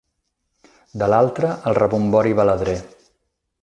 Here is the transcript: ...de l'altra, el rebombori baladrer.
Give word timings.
...de 1.03 1.11
l'altra, 1.15 1.53
el 1.73 1.79
rebombori 1.81 2.37
baladrer. 2.43 2.79